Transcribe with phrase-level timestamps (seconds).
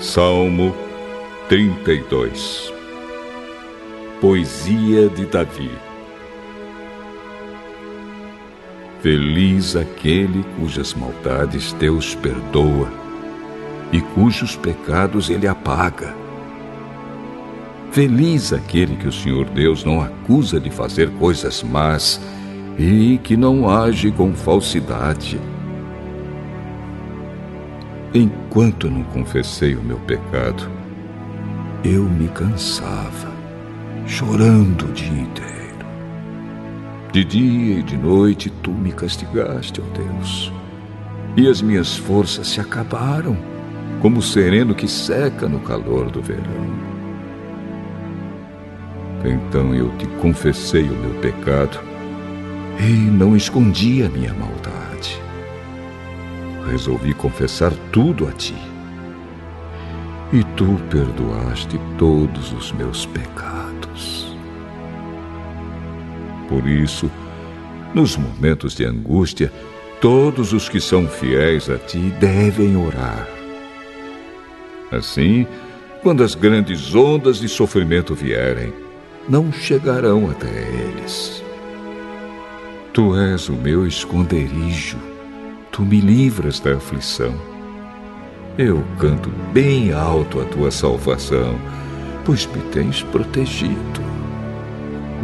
[0.00, 0.74] Salmo
[1.50, 2.72] 32
[4.18, 5.70] Poesia de Davi
[9.02, 12.90] Feliz aquele cujas maldades Deus perdoa
[13.92, 16.14] e cujos pecados ele apaga.
[17.92, 22.18] Feliz aquele que o Senhor Deus não acusa de fazer coisas más
[22.78, 25.38] e que não age com falsidade.
[28.12, 30.68] Enquanto não confessei o meu pecado,
[31.84, 33.30] eu me cansava,
[34.04, 35.86] chorando o dia inteiro.
[37.12, 40.52] De dia e de noite tu me castigaste, ó Deus,
[41.36, 43.36] e as minhas forças se acabaram,
[44.02, 46.90] como o sereno que seca no calor do verão.
[49.24, 51.78] Então eu te confessei o meu pecado
[52.80, 54.79] e não escondi a minha maldade.
[56.70, 58.54] Resolvi confessar tudo a ti.
[60.32, 64.36] E tu perdoaste todos os meus pecados.
[66.48, 67.10] Por isso,
[67.92, 69.52] nos momentos de angústia,
[70.00, 73.28] todos os que são fiéis a ti devem orar.
[74.92, 75.48] Assim,
[76.04, 78.72] quando as grandes ondas de sofrimento vierem,
[79.28, 81.42] não chegarão até eles.
[82.92, 85.09] Tu és o meu esconderijo,
[85.80, 87.32] tu me livras da aflição.
[88.58, 91.58] Eu canto bem alto a tua salvação,
[92.22, 94.02] pois me tens protegido.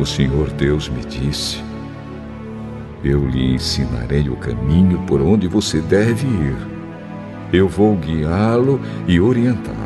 [0.00, 1.62] O Senhor Deus me disse:
[3.04, 6.56] Eu lhe ensinarei o caminho por onde você deve ir.
[7.52, 9.76] Eu vou guiá-lo e orientá-lo.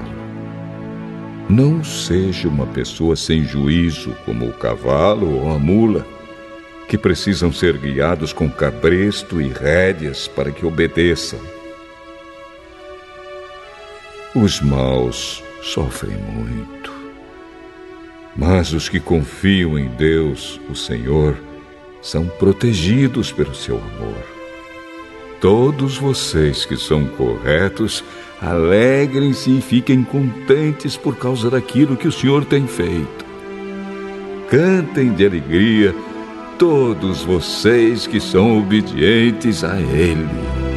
[1.48, 6.06] Não seja uma pessoa sem juízo como o cavalo ou a mula,
[6.90, 11.38] que precisam ser guiados com cabresto e rédeas para que obedeçam.
[14.34, 16.92] Os maus sofrem muito,
[18.34, 21.36] mas os que confiam em Deus, o Senhor,
[22.02, 24.26] são protegidos pelo seu amor.
[25.40, 28.02] Todos vocês que são corretos
[28.42, 33.26] Alegrem-se e fiquem contentes por causa daquilo que o Senhor tem feito.
[34.48, 35.94] Cantem de alegria
[36.60, 40.69] todos vocês que são obedientes a Ele.